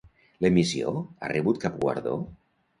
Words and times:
L'emissió 0.45 0.95
ha 1.27 1.31
rebut 1.35 1.63
cap 1.69 1.81
guardó? 1.87 2.19